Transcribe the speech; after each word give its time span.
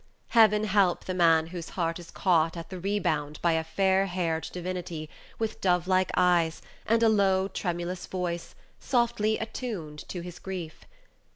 Heaven 0.29 0.63
help 0.63 1.05
the 1.05 1.13
man 1.13 1.45
whose 1.53 1.69
heart 1.77 1.99
is 1.99 2.09
caught 2.09 2.57
at 2.57 2.69
the 2.71 2.79
rebound 2.79 3.39
by 3.43 3.51
a 3.51 3.63
fair 3.63 4.07
haired 4.07 4.49
divinity, 4.51 5.11
with 5.37 5.61
dove 5.61 5.87
like 5.87 6.09
eyes, 6.17 6.59
and 6.87 7.03
a 7.03 7.07
low, 7.07 7.47
tremulous 7.47 8.07
voice, 8.07 8.55
softly 8.79 9.37
attuned 9.37 10.07
to 10.09 10.21
his 10.21 10.39
grief. 10.39 10.85